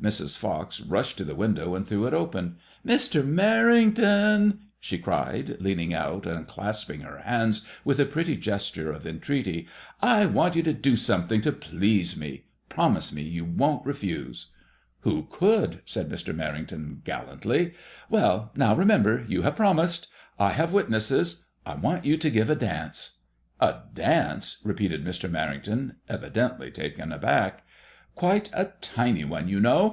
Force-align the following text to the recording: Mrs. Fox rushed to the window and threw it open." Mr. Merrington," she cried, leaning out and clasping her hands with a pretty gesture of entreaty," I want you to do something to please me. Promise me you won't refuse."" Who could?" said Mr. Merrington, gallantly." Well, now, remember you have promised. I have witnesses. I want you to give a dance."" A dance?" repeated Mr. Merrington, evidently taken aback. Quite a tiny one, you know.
Mrs. 0.00 0.36
Fox 0.36 0.80
rushed 0.80 1.16
to 1.18 1.24
the 1.24 1.36
window 1.36 1.76
and 1.76 1.86
threw 1.86 2.08
it 2.08 2.12
open." 2.14 2.56
Mr. 2.84 3.22
Merrington," 3.24 4.58
she 4.80 4.98
cried, 4.98 5.56
leaning 5.60 5.94
out 5.94 6.26
and 6.26 6.44
clasping 6.48 7.02
her 7.02 7.18
hands 7.18 7.64
with 7.84 8.00
a 8.00 8.04
pretty 8.04 8.36
gesture 8.36 8.90
of 8.90 9.06
entreaty," 9.06 9.68
I 10.18 10.26
want 10.26 10.56
you 10.56 10.62
to 10.64 10.72
do 10.72 10.96
something 10.96 11.40
to 11.42 11.52
please 11.52 12.16
me. 12.16 12.46
Promise 12.68 13.12
me 13.12 13.22
you 13.22 13.44
won't 13.44 13.86
refuse."" 13.86 14.48
Who 15.02 15.28
could?" 15.30 15.82
said 15.84 16.08
Mr. 16.08 16.34
Merrington, 16.34 17.04
gallantly." 17.04 17.74
Well, 18.10 18.50
now, 18.56 18.74
remember 18.74 19.24
you 19.28 19.42
have 19.42 19.54
promised. 19.54 20.08
I 20.36 20.50
have 20.50 20.72
witnesses. 20.72 21.44
I 21.64 21.76
want 21.76 22.04
you 22.04 22.16
to 22.16 22.28
give 22.28 22.50
a 22.50 22.56
dance."" 22.56 23.18
A 23.60 23.82
dance?" 23.94 24.56
repeated 24.64 25.04
Mr. 25.04 25.30
Merrington, 25.30 25.94
evidently 26.08 26.72
taken 26.72 27.12
aback. 27.12 27.64
Quite 28.16 28.50
a 28.52 28.72
tiny 28.80 29.22
one, 29.24 29.46
you 29.48 29.60
know. 29.60 29.80